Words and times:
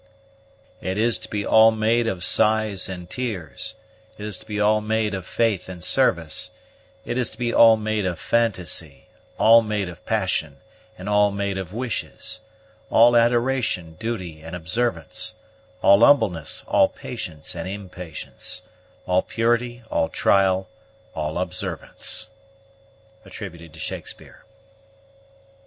It 0.81 0.97
is 0.97 1.19
to 1.19 1.29
be 1.29 1.45
all 1.45 1.69
made 1.69 2.07
of 2.07 2.23
sighs 2.23 2.89
and 2.89 3.07
tears; 3.07 3.75
It 4.17 4.25
is 4.25 4.39
to 4.39 4.47
be 4.47 4.59
all 4.59 4.81
made 4.81 5.13
of 5.13 5.27
faith 5.27 5.69
and 5.69 5.83
service; 5.83 6.49
It 7.05 7.19
is 7.19 7.29
to 7.29 7.37
be 7.37 7.53
all 7.53 7.77
made 7.77 8.07
of 8.07 8.19
phantasy; 8.19 9.09
All 9.37 9.61
made 9.61 9.87
of 9.87 10.03
passion, 10.03 10.57
and 10.97 11.07
all 11.07 11.29
made 11.29 11.59
of 11.59 11.71
wishes; 11.71 12.39
All 12.89 13.15
adoration, 13.15 13.93
duty, 13.99 14.41
and 14.41 14.55
observance; 14.55 15.35
All 15.83 15.99
humbleness, 15.99 16.63
all 16.67 16.89
patience, 16.89 17.53
and 17.55 17.69
impatience; 17.69 18.63
All 19.05 19.21
purity, 19.21 19.83
all 19.91 20.09
trial, 20.09 20.67
all 21.13 21.37
observance. 21.37 22.31
SHAKESPEARE. 23.29 24.45